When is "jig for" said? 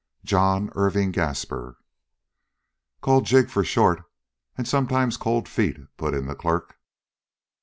3.23-3.63